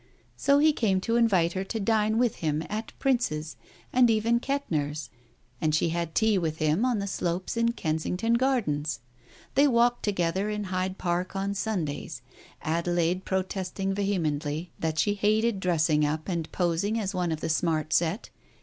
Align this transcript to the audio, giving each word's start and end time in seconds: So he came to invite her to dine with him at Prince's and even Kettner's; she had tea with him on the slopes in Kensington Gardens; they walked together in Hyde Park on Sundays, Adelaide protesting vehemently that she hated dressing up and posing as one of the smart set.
So 0.35 0.57
he 0.57 0.73
came 0.73 0.99
to 1.01 1.15
invite 1.15 1.53
her 1.53 1.63
to 1.65 1.79
dine 1.79 2.17
with 2.17 2.37
him 2.37 2.63
at 2.71 2.91
Prince's 2.97 3.55
and 3.93 4.09
even 4.09 4.39
Kettner's; 4.39 5.11
she 5.73 5.89
had 5.89 6.15
tea 6.15 6.39
with 6.39 6.57
him 6.57 6.83
on 6.85 6.97
the 6.97 7.05
slopes 7.05 7.55
in 7.55 7.73
Kensington 7.73 8.33
Gardens; 8.33 9.01
they 9.53 9.67
walked 9.67 10.01
together 10.01 10.49
in 10.49 10.63
Hyde 10.73 10.97
Park 10.97 11.35
on 11.35 11.53
Sundays, 11.53 12.23
Adelaide 12.63 13.25
protesting 13.25 13.93
vehemently 13.93 14.71
that 14.79 14.97
she 14.97 15.13
hated 15.13 15.59
dressing 15.59 16.03
up 16.03 16.27
and 16.27 16.51
posing 16.51 16.99
as 16.99 17.13
one 17.13 17.31
of 17.31 17.41
the 17.41 17.47
smart 17.49 17.93
set. 17.93 18.31